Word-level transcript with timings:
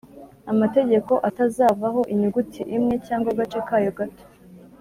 amategeko 0.51 1.13
atazavaho 1.29 2.01
inyuguti 2.13 2.61
imwe 2.77 2.95
cyangwa 3.07 3.29
agace 3.33 3.59
kayo 3.67 3.91
gato 3.97 4.23